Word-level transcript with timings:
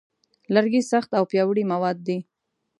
لرګی 0.53 0.81
سخت 0.91 1.09
او 1.17 1.23
پیاوړی 1.31 1.63
مواد 1.71 1.97
دی. 2.07 2.17